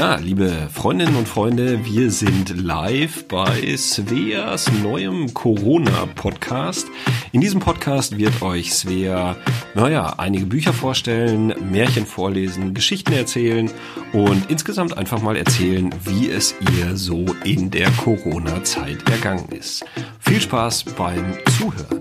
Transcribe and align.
Ja, 0.00 0.14
liebe 0.14 0.70
Freundinnen 0.72 1.14
und 1.14 1.28
Freunde, 1.28 1.84
wir 1.84 2.10
sind 2.10 2.56
live 2.58 3.28
bei 3.28 3.76
Sveas 3.76 4.72
neuem 4.82 5.34
Corona-Podcast. 5.34 6.88
In 7.32 7.42
diesem 7.42 7.60
Podcast 7.60 8.16
wird 8.16 8.40
euch 8.40 8.72
Svea, 8.72 9.36
naja, 9.74 10.14
einige 10.16 10.46
Bücher 10.46 10.72
vorstellen, 10.72 11.48
Märchen 11.70 12.06
vorlesen, 12.06 12.72
Geschichten 12.72 13.12
erzählen 13.12 13.70
und 14.14 14.50
insgesamt 14.50 14.96
einfach 14.96 15.20
mal 15.20 15.36
erzählen, 15.36 15.90
wie 16.06 16.30
es 16.30 16.54
ihr 16.78 16.96
so 16.96 17.26
in 17.44 17.70
der 17.70 17.90
Corona-Zeit 17.90 19.06
ergangen 19.06 19.50
ist. 19.50 19.84
Viel 20.18 20.40
Spaß 20.40 20.84
beim 20.96 21.34
Zuhören. 21.58 22.00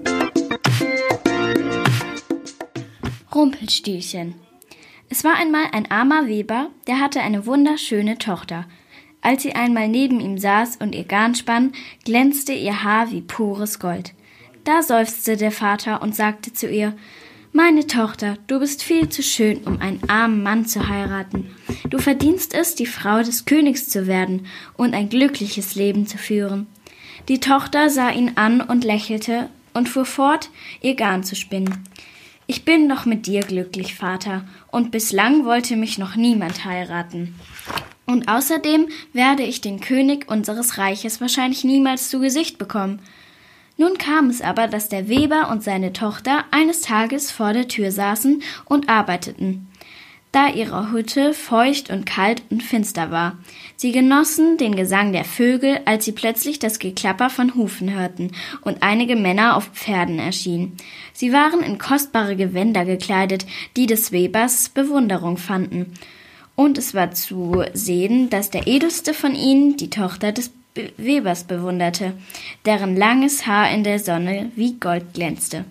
Rumpelstilchen 3.36 4.36
es 5.10 5.24
war 5.24 5.36
einmal 5.36 5.66
ein 5.72 5.90
armer 5.90 6.28
Weber, 6.28 6.70
der 6.88 7.00
hatte 7.00 7.22
eine 7.22 7.46
wunderschöne 7.46 8.20
Tochter. 8.20 8.66
Als 9.22 9.44
sie 9.44 9.54
einmal 9.54 9.88
neben 9.88 10.20
ihm 10.20 10.38
saß 10.38 10.78
und 10.78 10.94
ihr 10.94 11.04
Garn 11.04 11.36
spann, 11.36 11.74
glänzte 12.06 12.54
ihr 12.54 12.84
Haar 12.84 13.12
wie 13.12 13.22
pures 13.22 13.80
Gold. 13.80 14.14
Da 14.64 14.84
seufzte 14.84 15.36
der 15.36 15.52
Vater 15.52 16.02
und 16.04 16.16
sagte 16.16 16.54
zu 16.54 16.70
ihr 16.70 16.96
Meine 17.52 17.88
Tochter, 17.88 18.38
du 18.48 18.60
bist 18.60 18.84
viel 18.84 19.10
zu 19.10 19.24
schön, 19.24 19.64
um 19.66 19.82
einen 19.82 20.08
armen 20.08 20.44
Mann 20.44 20.66
zu 20.68 20.88
heiraten. 20.88 21.50
Du 21.90 21.98
verdienst 21.98 22.54
es, 22.54 22.76
die 22.76 22.86
Frau 22.86 23.24
des 23.24 23.46
Königs 23.46 23.90
zu 23.90 24.06
werden 24.06 24.46
und 24.78 24.94
ein 24.94 25.10
glückliches 25.10 25.74
Leben 25.74 26.06
zu 26.06 26.20
führen. 26.20 26.68
Die 27.28 27.40
Tochter 27.40 27.90
sah 27.90 28.12
ihn 28.12 28.34
an 28.36 28.62
und 28.62 28.84
lächelte 28.84 29.50
und 29.74 29.90
fuhr 29.90 30.06
fort, 30.06 30.52
ihr 30.82 30.96
Garn 30.96 31.24
zu 31.24 31.36
spinnen. 31.36 31.84
Ich 32.52 32.66
bin 32.66 32.90
doch 32.90 33.06
mit 33.06 33.28
dir 33.28 33.42
glücklich, 33.42 33.94
Vater, 33.94 34.44
und 34.72 34.90
bislang 34.90 35.46
wollte 35.46 35.76
mich 35.76 36.00
noch 36.00 36.16
niemand 36.16 36.66
heiraten. 36.66 37.36
Und 38.08 38.28
außerdem 38.28 38.90
werde 39.14 39.44
ich 39.44 39.62
den 39.62 39.80
König 39.80 40.28
unseres 40.32 40.80
Reiches 40.80 41.22
wahrscheinlich 41.22 41.64
niemals 41.64 42.10
zu 42.10 42.20
Gesicht 42.20 42.58
bekommen. 42.58 43.04
Nun 43.78 44.00
kam 44.00 44.32
es 44.32 44.42
aber, 44.42 44.66
dass 44.68 44.90
der 44.90 45.08
Weber 45.08 45.52
und 45.52 45.64
seine 45.64 45.94
Tochter 45.94 46.44
eines 46.50 46.82
Tages 46.82 47.30
vor 47.30 47.54
der 47.54 47.68
Tür 47.68 47.92
saßen 47.92 48.42
und 48.66 48.90
arbeiteten 48.90 49.69
da 50.32 50.48
ihre 50.48 50.92
Hütte 50.92 51.34
feucht 51.34 51.90
und 51.90 52.06
kalt 52.06 52.44
und 52.50 52.62
finster 52.62 53.10
war. 53.10 53.38
Sie 53.76 53.92
genossen 53.92 54.58
den 54.58 54.76
Gesang 54.76 55.12
der 55.12 55.26
Vögel, 55.26 55.80
als 55.86 56.06
sie 56.06 56.12
plötzlich 56.12 56.60
das 56.60 56.78
Geklapper 56.78 57.30
von 57.30 57.56
Hufen 57.56 57.94
hörten 57.94 58.32
und 58.62 58.84
einige 58.84 59.16
Männer 59.16 59.56
auf 59.58 59.72
Pferden 59.74 60.20
erschienen. 60.20 60.78
Sie 61.14 61.34
waren 61.34 61.62
in 61.62 61.80
kostbare 61.80 62.36
Gewänder 62.36 62.86
gekleidet, 62.86 63.46
die 63.76 63.88
des 63.88 64.12
Webers 64.12 64.70
Bewunderung 64.70 65.38
fanden. 65.38 65.94
Und 66.56 66.78
es 66.78 66.94
war 66.94 67.12
zu 67.12 67.64
sehen, 67.74 68.30
dass 68.30 68.52
der 68.52 68.68
edelste 68.68 69.14
von 69.14 69.34
ihnen 69.34 69.78
die 69.78 69.90
Tochter 69.90 70.32
des 70.32 70.52
Webers 70.98 71.46
bewunderte, 71.46 72.14
deren 72.66 72.96
langes 72.96 73.48
Haar 73.48 73.72
in 73.72 73.84
der 73.84 74.00
Sonne 74.00 74.52
wie 74.56 74.74
Gold 74.74 75.14
glänzte. 75.14 75.66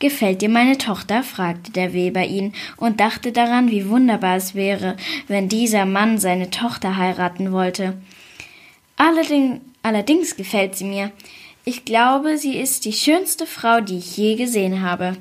Gefällt 0.00 0.40
dir 0.40 0.48
meine 0.48 0.78
Tochter? 0.78 1.22
fragte 1.22 1.72
der 1.72 1.92
Weber 1.92 2.24
ihn 2.24 2.54
und 2.78 3.00
dachte 3.00 3.32
daran, 3.32 3.70
wie 3.70 3.86
wunderbar 3.86 4.36
es 4.36 4.54
wäre, 4.54 4.96
wenn 5.28 5.50
dieser 5.50 5.84
Mann 5.84 6.18
seine 6.18 6.48
Tochter 6.48 6.96
heiraten 6.96 7.52
wollte. 7.52 8.00
Allerdings, 8.96 9.60
allerdings 9.82 10.36
gefällt 10.36 10.74
sie 10.74 10.84
mir. 10.84 11.12
Ich 11.66 11.84
glaube, 11.84 12.38
sie 12.38 12.56
ist 12.56 12.86
die 12.86 12.94
schönste 12.94 13.46
Frau, 13.46 13.82
die 13.82 13.98
ich 13.98 14.16
je 14.16 14.36
gesehen 14.36 14.80
habe. 14.80 15.18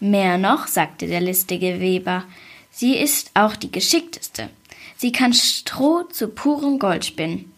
Mehr 0.00 0.36
noch, 0.36 0.66
sagte 0.66 1.06
der 1.06 1.20
listige 1.20 1.78
Weber, 1.78 2.24
sie 2.72 2.96
ist 2.96 3.30
auch 3.34 3.54
die 3.54 3.70
geschickteste. 3.70 4.50
Sie 4.96 5.12
kann 5.12 5.32
Stroh 5.32 6.02
zu 6.10 6.26
purem 6.26 6.80
Gold 6.80 7.04
spinnen. 7.04 7.52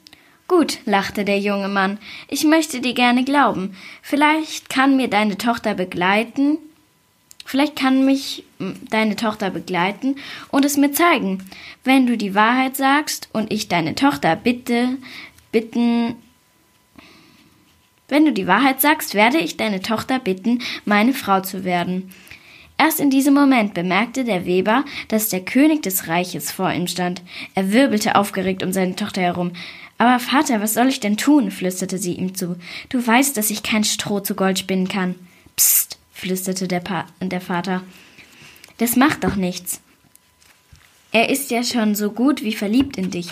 Gut, 0.48 0.78
lachte 0.86 1.26
der 1.26 1.38
junge 1.38 1.68
Mann, 1.68 1.98
ich 2.26 2.44
möchte 2.44 2.80
dir 2.80 2.94
gerne 2.94 3.22
glauben. 3.22 3.76
Vielleicht 4.00 4.70
kann 4.70 4.96
mir 4.96 5.08
deine 5.08 5.36
Tochter 5.36 5.74
begleiten. 5.74 6.56
Vielleicht 7.44 7.76
kann 7.76 8.06
mich 8.06 8.44
deine 8.90 9.16
Tochter 9.16 9.50
begleiten 9.50 10.16
und 10.50 10.64
es 10.64 10.78
mir 10.78 10.90
zeigen. 10.92 11.44
Wenn 11.84 12.06
du 12.06 12.16
die 12.16 12.34
Wahrheit 12.34 12.76
sagst 12.76 13.28
und 13.34 13.52
ich 13.52 13.68
deine 13.68 13.94
Tochter 13.94 14.36
bitte, 14.36 14.96
bitten, 15.52 16.14
wenn 18.08 18.24
du 18.24 18.32
die 18.32 18.46
Wahrheit 18.46 18.80
sagst, 18.80 19.14
werde 19.14 19.38
ich 19.38 19.58
deine 19.58 19.82
Tochter 19.82 20.18
bitten, 20.18 20.62
meine 20.86 21.12
Frau 21.12 21.40
zu 21.40 21.62
werden. 21.64 22.10
Erst 22.78 23.00
in 23.00 23.10
diesem 23.10 23.34
Moment 23.34 23.74
bemerkte 23.74 24.24
der 24.24 24.46
Weber, 24.46 24.84
dass 25.08 25.28
der 25.28 25.44
König 25.44 25.82
des 25.82 26.08
Reiches 26.08 26.52
vor 26.52 26.72
ihm 26.72 26.86
stand. 26.86 27.22
Er 27.54 27.72
wirbelte 27.72 28.14
aufgeregt 28.14 28.62
um 28.62 28.72
seine 28.72 28.96
Tochter 28.96 29.20
herum. 29.20 29.52
Aber 29.98 30.20
Vater, 30.20 30.60
was 30.60 30.74
soll 30.74 30.88
ich 30.88 31.00
denn 31.00 31.16
tun? 31.16 31.50
flüsterte 31.50 31.98
sie 31.98 32.14
ihm 32.14 32.34
zu. 32.34 32.56
Du 32.88 33.04
weißt, 33.04 33.36
dass 33.36 33.50
ich 33.50 33.64
kein 33.64 33.84
Stroh 33.84 34.20
zu 34.20 34.34
Gold 34.36 34.58
spinnen 34.58 34.88
kann. 34.88 35.16
Psst, 35.56 35.98
flüsterte 36.12 36.68
der, 36.68 36.80
pa 36.80 37.06
der 37.20 37.40
Vater. 37.40 37.82
Das 38.78 38.94
macht 38.94 39.24
doch 39.24 39.34
nichts. 39.34 39.80
Er 41.10 41.30
ist 41.30 41.50
ja 41.50 41.64
schon 41.64 41.96
so 41.96 42.12
gut 42.12 42.42
wie 42.42 42.54
verliebt 42.54 42.96
in 42.96 43.10
dich. 43.10 43.30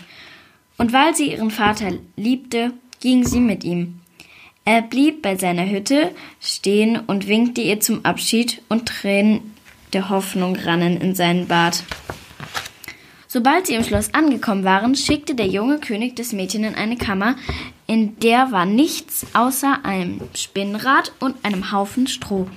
Und 0.76 0.92
weil 0.92 1.14
sie 1.14 1.30
ihren 1.30 1.50
Vater 1.50 1.92
liebte, 2.16 2.72
ging 3.00 3.24
sie 3.24 3.40
mit 3.40 3.62
ihm. 3.62 4.00
Er 4.64 4.82
blieb 4.82 5.22
bei 5.22 5.36
seiner 5.36 5.70
Hütte 5.70 6.12
stehen 6.40 6.98
und 6.98 7.28
winkte 7.28 7.60
ihr 7.60 7.78
zum 7.78 8.04
Abschied 8.04 8.62
und 8.68 8.86
Tränen 8.86 9.54
der 9.92 10.08
Hoffnung 10.08 10.56
rannen 10.56 11.00
in 11.00 11.14
seinen 11.14 11.46
Bart. 11.46 11.84
Sobald 13.36 13.66
sie 13.66 13.74
im 13.74 13.84
Schloss 13.84 14.14
angekommen 14.14 14.64
waren, 14.64 14.94
schickte 14.94 15.34
der 15.34 15.46
junge 15.46 15.78
König 15.78 16.16
das 16.16 16.32
Mädchen 16.32 16.64
in 16.64 16.74
eine 16.74 16.96
Kammer, 16.96 17.36
in 17.86 18.18
der 18.20 18.50
war 18.50 18.64
nichts 18.64 19.26
außer 19.34 19.84
einem 19.84 20.22
Spinnrad 20.34 21.12
und 21.20 21.44
einem 21.44 21.70
Haufen 21.70 22.06
Stroh. 22.06 22.48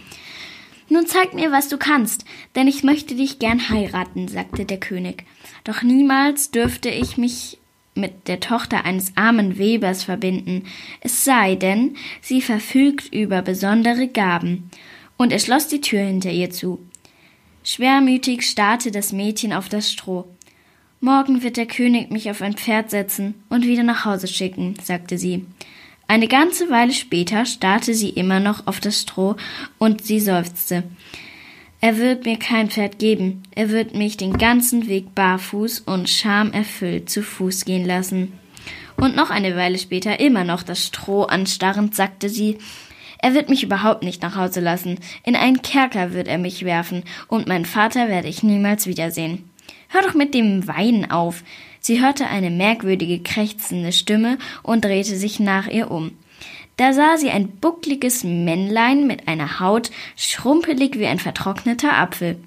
Nun 0.88 1.06
zeig 1.06 1.34
mir, 1.34 1.52
was 1.52 1.68
du 1.68 1.78
kannst, 1.78 2.24
denn 2.56 2.70
ich 2.70 2.86
möchte 2.86 3.16
dich 3.16 3.40
gern 3.40 3.68
heiraten, 3.70 4.30
sagte 4.30 4.64
der 4.64 4.80
König. 4.80 5.26
Doch 5.66 5.82
niemals 5.82 6.50
dürfte 6.50 6.88
ich 6.88 7.18
mich 7.18 7.58
mit 7.94 8.30
der 8.30 8.40
Tochter 8.40 8.86
eines 8.86 9.18
armen 9.18 9.58
Webers 9.58 10.06
verbinden, 10.06 10.64
es 11.02 11.26
sei 11.26 11.56
denn, 11.56 11.98
sie 12.22 12.42
verfügt 12.42 13.14
über 13.14 13.42
besondere 13.42 14.08
Gaben. 14.08 14.72
Und 15.18 15.34
er 15.34 15.40
schloss 15.40 15.68
die 15.68 15.82
Tür 15.82 16.04
hinter 16.04 16.32
ihr 16.32 16.52
zu. 16.52 16.80
Schwermütig 17.66 18.44
starrte 18.44 18.92
das 18.92 19.12
Mädchen 19.12 19.52
auf 19.52 19.68
das 19.68 19.92
Stroh. 19.92 20.26
Morgen 21.02 21.44
wird 21.44 21.56
der 21.56 21.66
König 21.66 22.12
mich 22.12 22.30
auf 22.30 22.42
ein 22.42 22.56
Pferd 22.56 22.90
setzen 22.90 23.36
und 23.48 23.64
wieder 23.64 23.84
nach 23.84 24.04
Hause 24.04 24.28
schicken, 24.28 24.76
sagte 24.84 25.18
sie. 25.18 25.46
Eine 26.08 26.28
ganze 26.28 26.70
Weile 26.70 26.92
später 26.92 27.46
starrte 27.46 27.94
sie 27.94 28.10
immer 28.10 28.42
noch 28.42 28.68
auf 28.68 28.82
das 28.82 29.00
Stroh 29.02 29.38
und 29.78 30.04
sie 30.04 30.20
seufzte. 30.20 30.84
Er 31.80 31.98
wird 31.98 32.26
mir 32.26 32.38
kein 32.38 32.70
Pferd 32.70 33.00
geben, 33.00 33.44
er 33.56 33.70
wird 33.70 33.96
mich 33.96 34.18
den 34.18 34.38
ganzen 34.38 34.90
Weg 34.90 35.16
barfuß 35.16 35.80
und 35.82 36.10
schamerfüllt 36.10 37.10
zu 37.10 37.24
Fuß 37.24 37.64
gehen 37.64 37.86
lassen. 37.86 38.34
Und 38.98 39.16
noch 39.16 39.30
eine 39.30 39.56
Weile 39.56 39.78
später 39.78 40.20
immer 40.20 40.44
noch 40.44 40.64
das 40.64 40.86
Stroh 40.86 41.24
anstarrend, 41.24 41.96
sagte 41.96 42.28
sie, 42.28 42.58
er 43.20 43.34
wird 43.34 43.48
mich 43.48 43.64
überhaupt 43.64 44.04
nicht 44.04 44.22
nach 44.22 44.36
Hause 44.36 44.60
lassen, 44.60 45.00
in 45.24 45.38
einen 45.38 45.62
Kerker 45.62 46.12
wird 46.12 46.28
er 46.28 46.38
mich 46.38 46.66
werfen, 46.66 47.04
und 47.30 47.48
meinen 47.48 47.66
Vater 47.66 48.10
werde 48.10 48.28
ich 48.28 48.44
niemals 48.44 48.86
wiedersehen. 48.86 49.49
Hör 49.90 50.04
doch 50.04 50.14
mit 50.14 50.34
dem 50.34 50.68
Weinen 50.68 51.10
auf. 51.12 51.44
Sie 51.80 52.02
hörte 52.02 52.28
eine 52.28 52.52
merkwürdige, 52.52 53.20
krächzende 53.20 53.92
Stimme 53.92 54.38
und 54.64 54.86
drehte 54.86 55.16
sich 55.16 55.40
nach 55.40 55.68
ihr 55.68 55.92
um. 55.92 56.12
Da 56.78 56.94
sah 56.94 57.18
sie 57.18 57.30
ein 57.30 57.50
buckliges 57.50 58.24
Männlein 58.24 59.06
mit 59.06 59.28
einer 59.28 59.60
Haut, 59.60 59.92
schrumpelig 60.16 60.98
wie 60.98 61.08
ein 61.08 61.20
vertrockneter 61.20 61.94
Apfel. 61.94 62.38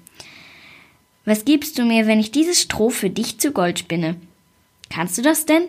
Was 1.25 1.45
gibst 1.45 1.77
du 1.77 1.83
mir, 1.83 2.07
wenn 2.07 2.19
ich 2.19 2.31
dieses 2.31 2.61
Stroh 2.61 2.89
für 2.89 3.09
dich 3.09 3.39
zu 3.39 3.51
Gold 3.51 3.77
spinne? 3.77 4.15
Kannst 4.89 5.17
du 5.17 5.21
das 5.21 5.45
denn? 5.45 5.63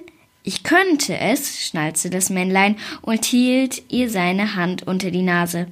Ich 0.45 0.63
könnte 0.63 1.19
es, 1.19 1.67
schnalzte 1.67 2.09
das 2.09 2.31
Männlein 2.31 2.77
und 3.03 3.25
hielt 3.25 3.83
ihr 3.91 4.09
seine 4.09 4.57
Hand 4.57 4.87
unter 4.87 5.11
die 5.11 5.23
Nase. 5.23 5.67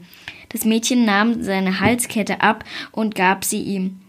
Das 0.50 0.64
Mädchen 0.64 1.04
nahm 1.04 1.42
seine 1.42 1.80
Halskette 1.80 2.42
ab 2.42 2.64
und 2.90 3.14
gab 3.14 3.44
sie 3.44 3.62
ihm. 3.62 4.01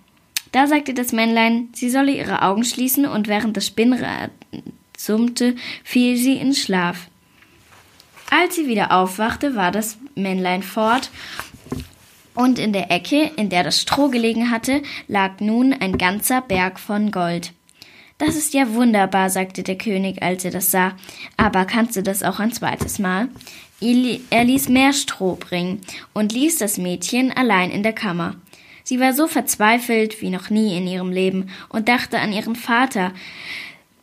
Da 0.54 0.68
sagte 0.68 0.94
das 0.94 1.12
Männlein, 1.12 1.70
sie 1.74 1.90
solle 1.90 2.12
ihre 2.12 2.44
Augen 2.44 2.64
schließen, 2.64 3.06
und 3.06 3.28
während 3.28 3.58
das 3.58 3.68
Spinnrad 3.68 4.30
summte, 4.96 5.56
fiel 5.84 6.16
sie 6.16 6.36
in 6.36 6.54
Schlaf. 6.54 7.10
Als 8.30 8.56
sie 8.56 8.68
wieder 8.68 8.92
aufwachte, 8.92 9.56
war 9.56 9.72
das 9.72 9.98
Männlein 10.16 10.64
fort, 10.64 11.10
und 12.36 12.60
in 12.60 12.72
der 12.72 12.92
Ecke, 12.92 13.32
in 13.36 13.50
der 13.50 13.64
das 13.64 13.82
Stroh 13.82 14.10
gelegen 14.10 14.52
hatte, 14.52 14.84
lag 15.08 15.40
nun 15.40 15.74
ein 15.74 15.98
ganzer 15.98 16.42
Berg 16.42 16.80
von 16.80 17.12
Gold. 17.12 17.52
Das 18.20 18.36
ist 18.36 18.54
ja 18.54 18.74
wunderbar, 18.74 19.32
sagte 19.32 19.64
der 19.64 19.78
König, 19.78 20.22
als 20.22 20.46
er 20.46 20.52
das 20.52 20.70
sah. 20.70 20.94
Aber 21.36 21.66
kannst 21.66 21.96
du 21.96 22.04
das 22.04 22.22
auch 22.22 22.40
ein 22.40 22.52
zweites 22.52 23.00
Mal? 23.00 23.28
Er 23.82 24.44
ließ 24.44 24.70
mehr 24.70 24.94
Stroh 24.94 25.36
bringen 25.36 25.82
und 26.14 26.32
ließ 26.32 26.60
das 26.60 26.78
Mädchen 26.78 27.32
allein 27.32 27.72
in 27.72 27.84
der 27.84 27.94
Kammer. 27.94 28.36
Sie 28.84 29.00
war 29.00 29.14
so 29.14 29.28
verzweifelt 29.28 30.22
wie 30.22 30.30
noch 30.30 30.50
nie 30.50 30.78
in 30.78 30.88
ihrem 30.88 31.12
Leben 31.12 31.50
und 31.70 31.88
dachte 31.88 32.20
an 32.20 32.34
ihren 32.34 32.56
Vater, 32.56 33.14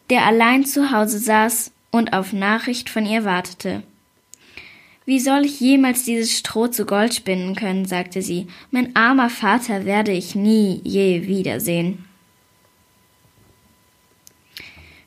der 0.09 0.25
allein 0.27 0.65
zu 0.65 0.91
Hause 0.91 1.19
saß 1.19 1.73
und 1.91 2.13
auf 2.13 2.33
Nachricht 2.33 2.89
von 2.89 3.07
ihr 3.07 3.25
wartete. 3.25 3.83
Wie 5.07 5.19
soll 5.19 5.45
ich 5.45 5.61
jemals 5.61 6.05
dieses 6.05 6.37
Stroh 6.37 6.69
zu 6.69 6.87
Gold 6.87 7.15
spinnen 7.15 7.57
können, 7.57 7.85
sagte 7.85 8.23
sie. 8.23 8.47
Mein 8.71 8.95
armer 8.95 9.31
Vater 9.31 9.85
werde 9.85 10.13
ich 10.13 10.35
nie 10.35 10.81
je 10.85 11.27
wiedersehen. 11.27 12.05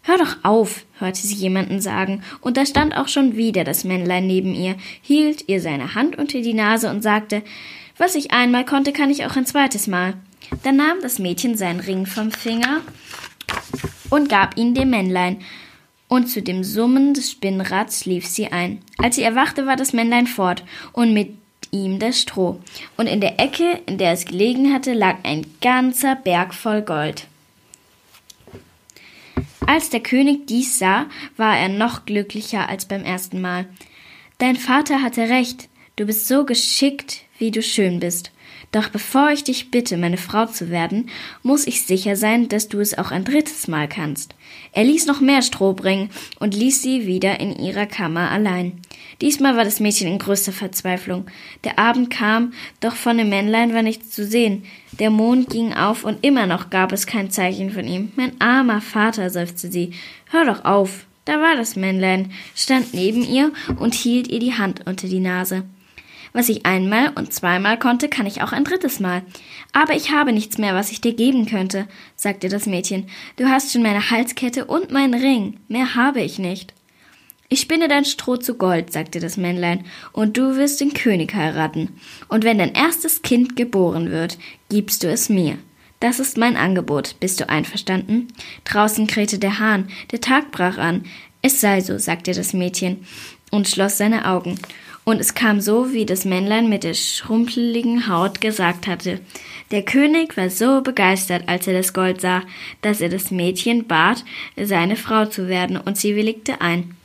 Hör 0.01 0.17
doch 0.17 0.35
auf, 0.43 0.85
hörte 0.99 1.21
sie 1.21 1.35
jemanden 1.35 1.79
sagen, 1.79 2.21
und 2.41 2.57
da 2.57 2.65
stand 2.65 2.97
auch 2.97 3.07
schon 3.07 3.37
wieder 3.37 3.63
das 3.63 3.85
Männlein 3.85 4.27
neben 4.27 4.53
ihr, 4.53 4.75
hielt 5.01 5.47
ihr 5.47 5.61
seine 5.61 5.95
Hand 5.95 6.17
unter 6.17 6.41
die 6.41 6.53
Nase 6.53 6.89
und 6.89 7.01
sagte, 7.01 7.41
was 7.97 8.15
ich 8.15 8.31
einmal 8.31 8.65
konnte, 8.65 8.93
kann 8.93 9.09
ich 9.09 9.25
auch 9.25 9.35
ein 9.35 9.45
zweites 9.45 9.87
Mal. 9.87 10.15
Dann 10.63 10.77
nahm 10.77 10.97
das 11.01 11.19
Mädchen 11.19 11.57
seinen 11.57 11.79
Ring 11.79 12.05
vom 12.05 12.31
Finger 12.31 12.81
und 14.09 14.29
gab 14.29 14.57
ihn 14.57 14.73
dem 14.73 14.89
Männlein, 14.89 15.39
und 16.07 16.27
zu 16.27 16.43
dem 16.43 16.63
Summen 16.63 17.15
des 17.15 17.31
Spinnrads 17.31 18.05
lief 18.05 18.27
sie 18.27 18.51
ein. 18.51 18.81
Als 18.99 19.15
sie 19.15 19.23
erwachte, 19.23 19.65
war 19.65 19.75
das 19.75 19.93
Männlein 19.93 20.27
fort 20.27 20.63
und 20.91 21.13
mit 21.13 21.35
ihm 21.71 21.97
das 21.97 22.21
Stroh, 22.21 22.59
und 22.97 23.07
in 23.07 23.19
der 23.19 23.39
Ecke, 23.39 23.81
in 23.87 23.97
der 23.97 24.11
es 24.11 24.25
gelegen 24.25 24.71
hatte, 24.71 24.93
lag 24.93 25.17
ein 25.23 25.45
ganzer 25.59 26.15
Berg 26.15 26.53
voll 26.53 26.83
Gold. 26.83 27.25
Als 29.65 29.89
der 29.89 30.01
König 30.01 30.45
dies 30.45 30.77
sah, 30.77 31.07
war 31.35 31.57
er 31.57 31.69
noch 31.69 32.05
glücklicher 32.05 32.69
als 32.69 32.85
beim 32.85 33.03
ersten 33.03 33.41
Mal. 33.41 33.65
Dein 34.37 34.55
Vater 34.55 35.01
hatte 35.01 35.29
recht, 35.29 35.69
du 35.95 36.05
bist 36.05 36.27
so 36.27 36.45
geschickt, 36.45 37.21
wie 37.37 37.51
du 37.51 37.61
schön 37.61 37.99
bist. 37.99 38.31
Doch 38.71 38.89
bevor 38.89 39.29
ich 39.29 39.43
dich 39.43 39.69
bitte, 39.69 39.97
meine 39.97 40.17
Frau 40.17 40.47
zu 40.47 40.71
werden, 40.71 41.09
muss 41.43 41.67
ich 41.67 41.83
sicher 41.83 42.15
sein, 42.15 42.49
dass 42.49 42.69
du 42.69 42.79
es 42.79 42.97
auch 42.97 43.11
ein 43.11 43.23
drittes 43.23 43.67
Mal 43.67 43.87
kannst. 43.87 44.33
Er 44.71 44.83
ließ 44.83 45.05
noch 45.05 45.21
mehr 45.21 45.43
Stroh 45.43 45.73
bringen 45.73 46.09
und 46.39 46.55
ließ 46.55 46.81
sie 46.81 47.05
wieder 47.05 47.39
in 47.39 47.55
ihrer 47.55 47.85
Kammer 47.85 48.31
allein. 48.31 48.81
Diesmal 49.21 49.55
war 49.55 49.63
das 49.63 49.79
Mädchen 49.79 50.07
in 50.07 50.17
größter 50.17 50.51
Verzweiflung. 50.51 51.25
Der 51.63 51.77
Abend 51.77 52.09
kam, 52.09 52.53
doch 52.79 52.95
von 52.95 53.17
dem 53.17 53.29
Männlein 53.29 53.73
war 53.75 53.83
nichts 53.83 54.09
zu 54.09 54.25
sehen. 54.25 54.63
Der 54.99 55.11
Mond 55.11 55.49
ging 55.51 55.73
auf 55.73 56.03
und 56.03 56.23
immer 56.25 56.47
noch 56.47 56.71
gab 56.71 56.91
es 56.91 57.05
kein 57.05 57.29
Zeichen 57.29 57.71
von 57.71 57.87
ihm. 57.87 58.11
Mein 58.15 58.39
armer 58.41 58.81
Vater, 58.81 59.29
seufzte 59.29 59.71
sie. 59.71 59.93
Hör 60.31 60.45
doch 60.45 60.65
auf. 60.65 61.05
Da 61.25 61.39
war 61.39 61.55
das 61.55 61.75
Männlein, 61.75 62.31
stand 62.53 62.93
neben 62.93 63.23
ihr 63.23 63.53
und 63.79 63.93
hielt 63.93 64.27
ihr 64.27 64.39
die 64.39 64.55
Hand 64.55 64.85
unter 64.87 65.07
die 65.07 65.21
Nase. 65.21 65.63
Was 66.33 66.49
ich 66.49 66.65
einmal 66.65 67.09
und 67.13 67.31
zweimal 67.31 67.77
konnte, 67.77 68.09
kann 68.09 68.25
ich 68.25 68.41
auch 68.41 68.51
ein 68.51 68.63
drittes 68.63 68.99
Mal. 68.99 69.21
Aber 69.71 69.95
ich 69.95 70.11
habe 70.11 70.33
nichts 70.33 70.57
mehr, 70.57 70.73
was 70.73 70.91
ich 70.91 70.99
dir 70.99 71.13
geben 71.13 71.45
könnte, 71.45 71.87
sagte 72.15 72.49
das 72.49 72.65
Mädchen. 72.65 73.07
Du 73.35 73.45
hast 73.45 73.71
schon 73.71 73.83
meine 73.83 74.09
Halskette 74.09 74.65
und 74.65 74.91
meinen 74.91 75.13
Ring. 75.13 75.59
Mehr 75.67 75.93
habe 75.95 76.21
ich 76.21 76.39
nicht. 76.39 76.73
Ich 77.49 77.61
spinne 77.61 77.87
dein 77.87 78.03
Stroh 78.03 78.37
zu 78.37 78.55
Gold, 78.55 78.91
sagte 78.91 79.19
das 79.19 79.37
Männlein, 79.37 79.85
und 80.11 80.35
du 80.37 80.55
wirst 80.55 80.81
den 80.81 80.95
König 80.95 81.35
heiraten. 81.35 81.99
Und 82.27 82.43
wenn 82.43 82.57
dein 82.57 82.73
erstes 82.73 83.21
Kind 83.21 83.55
geboren 83.55 84.09
wird, 84.09 84.39
gibst 84.69 85.03
du 85.03 85.11
es 85.11 85.29
mir. 85.29 85.59
Das 85.99 86.19
ist 86.19 86.35
mein 86.37 86.57
Angebot. 86.57 87.15
Bist 87.19 87.39
du 87.39 87.47
einverstanden? 87.47 88.29
Draußen 88.65 89.05
krähte 89.05 89.37
der 89.37 89.59
Hahn. 89.59 89.87
Der 90.11 90.19
Tag 90.19 90.51
brach 90.51 90.79
an. 90.79 91.05
Es 91.43 91.61
sei 91.61 91.81
so, 91.81 91.99
sagte 91.99 92.33
das 92.33 92.53
Mädchen 92.53 93.05
und 93.51 93.67
schloss 93.67 93.99
seine 93.99 94.27
Augen. 94.27 94.57
Und 95.05 95.19
es 95.19 95.33
kam 95.33 95.59
so, 95.59 95.91
wie 95.91 96.05
das 96.05 96.23
Männlein 96.23 96.69
mit 96.69 96.83
der 96.83 96.93
schrumpeligen 96.93 98.07
Haut 98.07 98.39
gesagt 98.39 98.87
hatte. 98.87 99.19
Der 99.71 99.83
König 99.83 100.37
war 100.37 100.49
so 100.49 100.81
begeistert, 100.81 101.43
als 101.47 101.67
er 101.67 101.73
das 101.73 101.93
Gold 101.93 102.21
sah, 102.21 102.43
dass 102.81 103.01
er 103.01 103.09
das 103.09 103.31
Mädchen 103.31 103.85
bat, 103.87 104.23
seine 104.55 104.95
Frau 104.95 105.25
zu 105.25 105.47
werden, 105.47 105.77
und 105.77 105.97
sie 105.97 106.15
willigte 106.15 106.61
ein. 106.61 106.95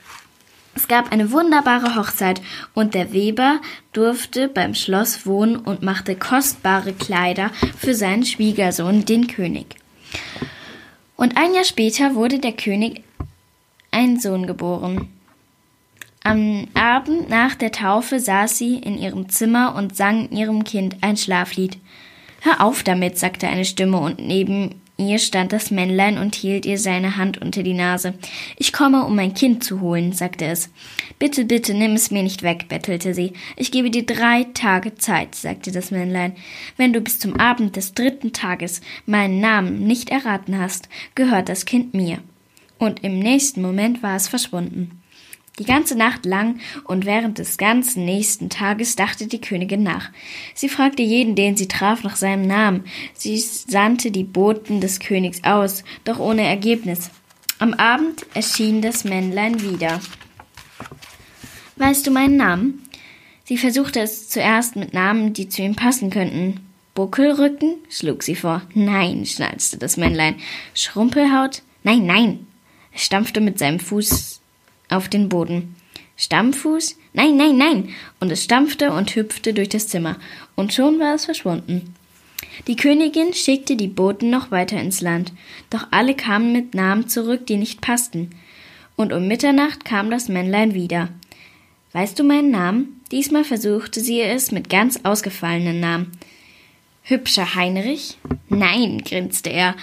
Es 0.77 0.87
gab 0.87 1.11
eine 1.11 1.33
wunderbare 1.33 1.97
Hochzeit, 1.97 2.41
und 2.73 2.95
der 2.95 3.13
Weber 3.13 3.61
durfte 3.93 4.47
beim 4.47 4.75
Schloss 4.75 5.27
wohnen 5.27 5.57
und 5.57 5.83
machte 5.83 6.15
kostbare 6.15 6.93
Kleider 6.93 7.51
für 7.77 7.95
seinen 7.95 8.25
Schwiegersohn, 8.25 9.05
den 9.05 9.27
König. 9.27 9.75
Und 11.17 11.37
ein 11.37 11.53
Jahr 11.53 11.65
später 11.65 12.15
wurde 12.15 12.39
der 12.39 12.53
König 12.53 13.03
ein 13.91 14.21
Sohn 14.21 14.47
geboren. 14.47 15.09
Am 16.29 16.69
Abend 16.75 17.31
nach 17.31 17.55
der 17.55 17.73
Taufe 17.73 18.21
saß 18.21 18.59
sie 18.59 18.77
in 18.77 18.99
ihrem 18.99 19.31
Zimmer 19.31 19.75
und 19.75 19.97
sang 19.97 20.29
ihrem 20.29 20.63
Kind 20.63 20.99
ein 21.01 21.17
Schlaflied. 21.17 21.79
Hör 22.43 22.63
auf 22.63 22.83
damit, 22.83 23.17
sagte 23.17 23.49
eine 23.49 23.65
Stimme, 23.65 23.97
und 23.97 24.19
neben 24.19 24.75
ihr 24.99 25.21
stand 25.21 25.55
das 25.55 25.71
Männlein 25.71 26.19
und 26.19 26.35
hielt 26.35 26.67
ihr 26.67 26.77
seine 26.77 27.17
Hand 27.17 27.39
unter 27.39 27.63
die 27.63 27.73
Nase. 27.73 28.13
Ich 28.59 28.75
komme, 28.75 29.07
um 29.07 29.17
mein 29.17 29.33
Kind 29.33 29.65
zu 29.65 29.81
holen, 29.81 30.13
sagte 30.13 30.45
es. 30.45 30.69
Bitte, 31.19 31.47
bitte, 31.47 31.73
nimm 31.73 31.95
es 31.95 32.11
mir 32.11 32.23
nicht 32.23 32.43
weg, 32.43 32.67
bettelte 32.69 33.15
sie. 33.15 33.33
Ich 33.57 33.73
gebe 33.73 33.91
dir 33.91 34.05
drei 34.05 34.45
Tage 34.53 34.97
Zeit, 34.97 35.35
sagte 35.35 35.73
das 35.73 35.91
Männlein. 35.91 36.37
Wenn 36.77 36.93
du 36.93 37.01
bis 37.01 37.19
zum 37.19 37.41
Abend 37.41 37.75
des 37.75 37.95
dritten 37.95 38.35
Tages 38.35 38.83
meinen 39.07 39.41
Namen 39.41 39.87
nicht 39.87 40.11
erraten 40.11 40.59
hast, 40.59 40.91
gehört 41.15 41.49
das 41.49 41.65
Kind 41.65 41.95
mir. 41.95 42.19
Und 42.79 43.03
im 43.03 43.19
nächsten 43.19 43.63
Moment 43.63 44.03
war 44.03 44.15
es 44.15 44.29
verschwunden. 44.29 44.98
Die 45.59 45.65
ganze 45.65 45.97
Nacht 45.97 46.25
lang 46.25 46.61
und 46.85 47.05
während 47.05 47.39
des 47.39 47.59
ganzen 47.59 48.05
nächsten 48.05 48.49
Tages 48.49 48.95
dachte 48.95 49.27
die 49.27 49.41
Königin 49.41 49.83
nach. 49.83 50.11
Sie 50.55 50.69
fragte 50.69 51.03
jeden, 51.03 51.35
den 51.35 51.57
sie 51.57 51.67
traf, 51.67 52.05
nach 52.05 52.17
seinem 52.17 52.47
Namen. 52.47 52.85
Sie 53.15 53.39
sandte 53.39 54.11
die 54.11 54.25
Boten 54.25 54.81
des 54.81 55.01
Königs 55.01 55.43
aus, 55.43 55.83
doch 56.05 56.21
ohne 56.21 56.43
Ergebnis. 56.43 57.11
Am 57.59 57.75
Abend 57.75 58.25
erschien 58.35 58.83
das 58.83 59.03
Männlein 59.03 59.61
wieder. 59.61 60.01
Weißt 61.77 62.07
du 62.07 62.13
meinen 62.13 62.37
Namen? 62.37 62.85
Sie 63.45 63.57
versuchte 63.57 64.01
es 64.01 64.29
zuerst 64.29 64.77
mit 64.77 64.93
Namen, 64.93 65.33
die 65.33 65.49
zu 65.49 65.63
ihm 65.63 65.75
passen 65.75 66.11
könnten. 66.11 66.61
Buckelrücken? 66.95 67.77
schlug 67.89 68.23
sie 68.23 68.37
vor. 68.37 68.63
Nein, 68.75 69.27
schnalzte 69.27 69.77
das 69.77 69.97
Männlein. 69.97 70.37
Schrumpelhaut? 70.75 71.63
Nein, 71.83 72.07
nein. 72.07 72.47
Er 72.93 72.99
stampfte 72.99 73.41
mit 73.41 73.59
seinem 73.59 73.81
Fuß 73.81 74.38
auf 74.89 75.09
den 75.09 75.29
Boden. 75.29 75.75
Stampffuß? 76.17 76.99
Nein, 77.13 77.37
nein, 77.37 77.57
nein! 77.57 77.89
Und 78.21 78.33
es 78.33 78.45
stampfte 78.45 78.93
und 78.93 79.15
hüpfte 79.15 79.55
durch 79.55 79.69
das 79.69 79.89
Zimmer, 79.89 80.17
und 80.57 80.73
schon 80.73 80.99
war 80.99 81.15
es 81.15 81.25
verschwunden. 81.27 81.95
Die 82.67 82.77
Königin 82.77 83.33
schickte 83.35 83.77
die 83.77 83.89
Boten 83.89 84.31
noch 84.31 84.51
weiter 84.51 84.81
ins 84.81 85.01
Land, 85.01 85.33
doch 85.71 85.87
alle 85.91 86.15
kamen 86.15 86.53
mit 86.53 86.75
Namen 86.75 87.09
zurück, 87.09 87.47
die 87.47 87.57
nicht 87.57 87.81
passten. 87.81 88.31
Und 88.97 89.13
um 89.13 89.29
Mitternacht 89.29 89.85
kam 89.85 90.11
das 90.11 90.29
Männlein 90.29 90.75
wieder. 90.75 91.09
Weißt 91.93 92.19
du 92.19 92.25
meinen 92.25 92.51
Namen? 92.51 93.01
Diesmal 93.13 93.45
versuchte 93.45 94.01
sie 94.01 94.21
es 94.21 94.51
mit 94.51 94.69
ganz 94.69 95.01
ausgefallenen 95.05 95.81
Namen. 95.81 96.13
Hübscher 97.03 97.55
Heinrich? 97.55 98.19
Nein, 98.49 99.03
grinste 99.03 99.51
er. 99.51 99.77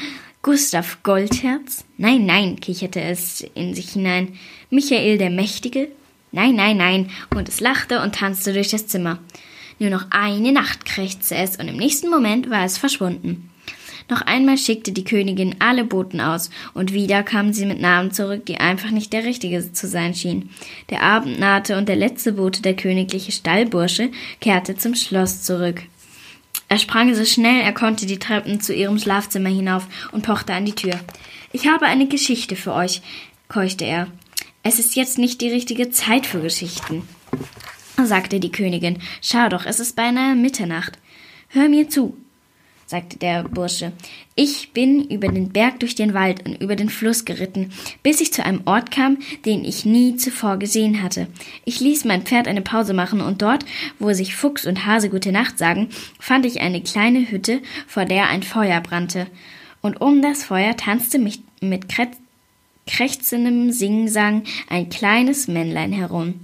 Gustav 0.46 1.00
Goldherz? 1.02 1.86
Nein, 1.98 2.28
nein, 2.28 2.60
kicherte 2.60 3.02
es 3.02 3.44
in 3.56 3.74
sich 3.74 3.94
hinein. 3.94 4.38
Michael 4.70 5.18
der 5.18 5.32
Mächtige? 5.32 5.88
Nein, 6.32 6.54
nein, 6.54 6.78
nein. 6.78 7.10
Und 7.36 7.50
es 7.50 7.62
lachte 7.62 8.00
und 8.00 8.14
tanzte 8.14 8.54
durch 8.54 8.70
das 8.70 8.86
Zimmer. 8.86 9.18
Nur 9.80 9.90
noch 9.90 10.06
eine 10.12 10.52
Nacht 10.52 10.86
krächzte 10.86 11.34
es 11.34 11.56
und 11.56 11.68
im 11.68 11.78
nächsten 11.78 12.12
Moment 12.12 12.52
war 12.52 12.64
es 12.64 12.78
verschwunden. 12.78 13.50
Noch 14.08 14.22
einmal 14.22 14.60
schickte 14.60 14.92
die 14.92 15.04
Königin 15.04 15.56
alle 15.58 15.84
Boten 15.84 16.22
aus, 16.22 16.52
und 16.76 16.94
wieder 16.94 17.24
kamen 17.24 17.52
sie 17.52 17.66
mit 17.66 17.82
Namen 17.82 18.12
zurück, 18.12 18.46
die 18.46 18.58
einfach 18.58 18.92
nicht 18.92 19.14
der 19.14 19.24
richtige 19.24 19.74
zu 19.74 19.88
sein 19.88 20.14
schien. 20.14 20.52
Der 20.92 21.02
Abend 21.02 21.40
nahte 21.40 21.76
und 21.76 21.90
der 21.90 21.96
letzte 21.96 22.34
Bote, 22.34 22.62
der 22.62 22.76
königliche 22.76 23.32
Stallbursche, 23.32 24.12
kehrte 24.42 24.76
zum 24.76 24.94
Schloss 24.94 25.42
zurück. 25.42 25.82
Er 26.68 26.80
sprang 26.80 27.14
so 27.14 27.26
schnell 27.26 27.62
er 27.62 27.74
konnte 27.74 28.06
die 28.06 28.20
Treppen 28.20 28.60
zu 28.60 28.74
ihrem 28.74 28.98
Schlafzimmer 28.98 29.50
hinauf 29.50 29.88
und 30.12 30.26
pochte 30.26 30.54
an 30.54 30.66
die 30.66 30.76
Tür. 30.76 31.00
Ich 31.52 31.68
habe 31.68 31.86
eine 31.86 32.08
Geschichte 32.08 32.56
für 32.56 32.74
euch, 32.74 33.02
keuchte 33.48 33.86
er. 33.86 34.08
Es 34.64 34.80
ist 34.80 34.96
jetzt 34.96 35.18
nicht 35.18 35.42
die 35.42 35.50
richtige 35.50 35.92
Zeit 35.92 36.26
für 36.26 36.42
Geschichten, 36.42 37.08
sagte 38.04 38.40
die 38.40 38.52
Königin. 38.52 39.00
Schau 39.22 39.48
doch, 39.50 39.66
es 39.66 39.80
ist 39.80 39.96
beinahe 39.96 40.36
Mitternacht. 40.36 40.98
Hör 41.50 41.70
mir 41.70 41.88
zu, 41.88 42.18
sagte 42.86 43.18
der 43.18 43.44
Bursche. 43.44 43.92
Ich 44.36 44.72
bin 44.72 45.04
über 45.10 45.28
den 45.28 45.50
Berg 45.50 45.80
durch 45.80 45.96
den 45.96 46.14
Wald 46.14 46.46
und 46.46 46.62
über 46.62 46.76
den 46.76 46.90
Fluss 46.90 47.26
geritten, 47.26 47.72
bis 48.04 48.22
ich 48.22 48.32
zu 48.32 48.46
einem 48.46 48.62
Ort 48.66 48.92
kam, 48.92 49.18
den 49.46 49.66
ich 49.66 49.86
nie 49.86 50.18
zuvor 50.18 50.58
gesehen 50.58 51.02
hatte. 51.02 51.28
Ich 51.66 51.80
ließ 51.80 52.06
mein 52.06 52.22
Pferd 52.24 52.48
eine 52.48 52.62
Pause 52.62 52.94
machen, 52.94 53.22
und 53.22 53.42
dort, 53.42 53.66
wo 53.98 54.14
sich 54.14 54.36
Fuchs 54.36 54.66
und 54.66 54.86
Hase 54.86 55.10
gute 55.10 55.32
Nacht 55.32 55.58
sagen, 55.58 55.90
fand 56.20 56.46
ich 56.46 56.62
eine 56.62 56.82
kleine 56.82 57.32
Hütte, 57.32 57.62
vor 57.88 58.06
der 58.06 58.30
ein 58.30 58.44
Feuer 58.44 58.82
brannte. 58.82 59.28
Und 59.82 60.02
um 60.02 60.22
das 60.22 60.44
Feuer 60.44 60.76
tanzte 60.78 61.18
mich 61.18 61.42
mit 61.62 61.86
krächzendem 62.88 63.72
Singsang 63.72 64.44
ein 64.70 64.90
kleines 64.90 65.48
Männlein 65.48 65.92
herum. 65.92 66.42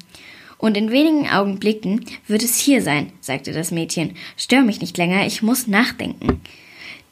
Und 0.62 0.78
in 0.78 0.92
wenigen 0.92 1.28
Augenblicken 1.28 2.06
wird 2.28 2.44
es 2.44 2.60
hier 2.60 2.84
sein, 2.84 3.12
sagte 3.20 3.52
das 3.52 3.72
Mädchen. 3.72 4.14
Stör 4.38 4.62
mich 4.62 4.80
nicht 4.80 4.96
länger, 4.96 5.26
ich 5.26 5.42
muss 5.42 5.66
nachdenken. 5.66 6.40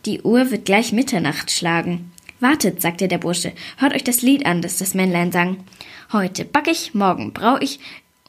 Die 0.06 0.22
Uhr 0.22 0.51
wird 0.51 0.65
gleich 0.65 0.94
Mitternacht 0.94 1.50
schlagen. 1.50 2.12
Wartet, 2.39 2.79
sagte 2.79 3.08
der 3.08 3.18
Bursche, 3.18 3.51
hört 3.77 3.96
euch 3.96 4.03
das 4.03 4.22
Lied 4.22 4.46
an, 4.46 4.62
das 4.62 4.77
das 4.77 4.94
Männlein 4.94 5.32
sang. 5.32 5.58
Heute 6.13 6.46
back 6.46 6.68
ich, 6.68 6.94
morgen 6.94 7.34
brau 7.34 7.58
ich 7.60 7.79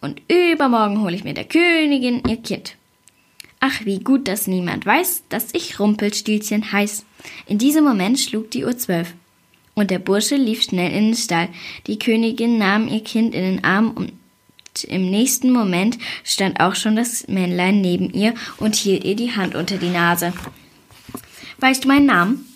und 0.00 0.22
übermorgen 0.26 1.02
hol 1.02 1.12
ich 1.12 1.22
mir 1.22 1.34
der 1.34 1.44
Königin 1.44 2.22
ihr 2.26 2.38
Kind. 2.38 2.76
Ach, 3.60 3.84
wie 3.84 3.98
gut, 3.98 4.26
dass 4.26 4.46
niemand 4.46 4.86
weiß, 4.86 5.24
dass 5.28 5.52
ich 5.52 5.78
Rumpelstilzchen 5.78 6.72
heiß. 6.72 7.04
In 7.46 7.58
diesem 7.58 7.84
Moment 7.84 8.18
schlug 8.18 8.50
die 8.50 8.64
Uhr 8.64 8.76
zwölf. 8.78 9.12
Und 9.74 9.90
der 9.90 9.98
Bursche 9.98 10.36
lief 10.36 10.62
schnell 10.62 10.90
in 10.92 11.08
den 11.08 11.14
Stall. 11.14 11.50
Die 11.86 11.98
Königin 11.98 12.56
nahm 12.56 12.88
ihr 12.88 13.04
Kind 13.04 13.34
in 13.34 13.42
den 13.42 13.64
Arm 13.64 13.90
und 13.90 14.12
im 14.88 15.10
nächsten 15.10 15.50
Moment 15.50 15.98
stand 16.24 16.60
auch 16.60 16.74
schon 16.74 16.96
das 16.96 17.28
Männlein 17.28 17.80
neben 17.80 18.10
ihr 18.10 18.34
und 18.58 18.74
hielt 18.76 19.04
ihr 19.04 19.16
die 19.16 19.34
Hand 19.34 19.54
unter 19.54 19.76
die 19.76 19.90
Nase. 19.90 20.32
Weißt 21.58 21.84
du 21.84 21.88
meinen 21.88 22.06
Namen? 22.06 22.46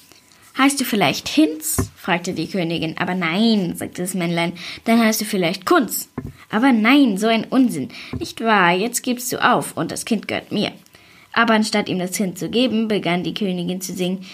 Heißt 0.56 0.80
du 0.80 0.84
vielleicht 0.84 1.28
Hinz? 1.28 1.90
fragte 1.96 2.32
die 2.32 2.48
Königin. 2.48 2.96
Aber 2.98 3.14
nein, 3.14 3.74
sagte 3.76 4.02
das 4.02 4.14
Männlein. 4.14 4.52
Dann 4.84 5.00
heißt 5.00 5.20
du 5.20 5.24
vielleicht 5.24 5.66
Kunz. 5.66 6.08
Aber 6.50 6.72
nein, 6.72 7.18
so 7.18 7.26
ein 7.26 7.44
Unsinn. 7.44 7.88
Nicht 8.18 8.40
wahr, 8.40 8.72
jetzt 8.72 9.02
gibst 9.02 9.32
du 9.32 9.44
auf 9.44 9.76
und 9.76 9.90
das 9.90 10.04
Kind 10.04 10.28
gehört 10.28 10.52
mir. 10.52 10.72
Aber 11.32 11.54
anstatt 11.54 11.88
ihm 11.88 11.98
das 11.98 12.12
Kind 12.12 12.38
zu 12.38 12.48
geben, 12.48 12.86
begann 12.86 13.24
die 13.24 13.34
Königin 13.34 13.80
zu 13.80 13.92
singen. 13.92 14.24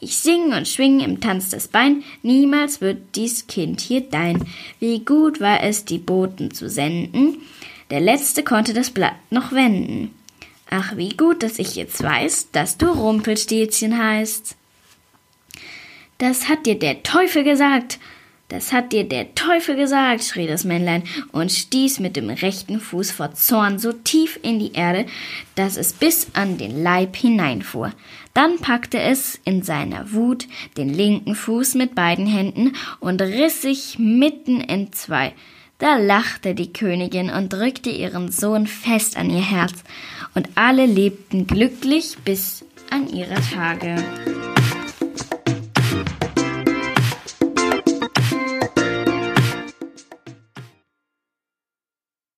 Ich 0.00 0.16
sing 0.16 0.54
und 0.54 0.66
schwing 0.66 1.00
im 1.00 1.20
Tanz 1.20 1.50
das 1.50 1.68
Bein, 1.68 2.02
niemals 2.22 2.80
wird 2.80 3.16
dies 3.16 3.46
Kind 3.46 3.82
hier 3.82 4.00
dein. 4.00 4.42
Wie 4.78 5.00
gut 5.00 5.40
war 5.40 5.62
es, 5.62 5.84
die 5.84 5.98
Boten 5.98 6.52
zu 6.52 6.70
senden, 6.70 7.36
der 7.90 8.00
Letzte 8.00 8.42
konnte 8.42 8.72
das 8.72 8.90
Blatt 8.90 9.16
noch 9.30 9.52
wenden. 9.52 10.14
Ach, 10.70 10.96
wie 10.96 11.10
gut, 11.10 11.42
dass 11.42 11.58
ich 11.58 11.74
jetzt 11.74 12.02
weiß, 12.02 12.50
dass 12.52 12.78
du 12.78 12.86
Rumpelstilzchen 12.86 13.98
heißt. 13.98 14.56
Das 16.18 16.48
hat 16.48 16.64
dir 16.64 16.78
der 16.78 17.02
Teufel 17.02 17.44
gesagt. 17.44 17.98
Das 18.50 18.72
hat 18.72 18.92
dir 18.92 19.04
der 19.04 19.34
Teufel 19.36 19.76
gesagt, 19.76 20.24
schrie 20.24 20.48
das 20.48 20.64
Männlein 20.64 21.04
und 21.30 21.52
stieß 21.52 22.00
mit 22.00 22.16
dem 22.16 22.30
rechten 22.30 22.80
Fuß 22.80 23.12
vor 23.12 23.32
Zorn 23.32 23.78
so 23.78 23.92
tief 23.92 24.40
in 24.42 24.58
die 24.58 24.72
Erde, 24.72 25.06
dass 25.54 25.76
es 25.76 25.92
bis 25.92 26.28
an 26.32 26.58
den 26.58 26.82
Leib 26.82 27.14
hineinfuhr. 27.16 27.92
Dann 28.34 28.58
packte 28.58 29.00
es 29.00 29.40
in 29.44 29.62
seiner 29.62 30.12
Wut 30.12 30.46
den 30.76 30.88
linken 30.88 31.34
Fuß 31.34 31.74
mit 31.74 31.94
beiden 31.94 32.26
Händen 32.26 32.72
und 33.00 33.20
riss 33.20 33.62
sich 33.62 33.98
mitten 33.98 34.60
in 34.60 34.92
zwei. 34.92 35.32
Da 35.78 35.96
lachte 35.96 36.54
die 36.54 36.72
Königin 36.72 37.30
und 37.30 37.52
drückte 37.52 37.90
ihren 37.90 38.30
Sohn 38.30 38.66
fest 38.66 39.16
an 39.16 39.30
ihr 39.30 39.42
Herz, 39.42 39.82
und 40.34 40.48
alle 40.54 40.86
lebten 40.86 41.46
glücklich 41.46 42.16
bis 42.24 42.64
an 42.90 43.08
ihre 43.08 43.36
Tage. 43.52 43.96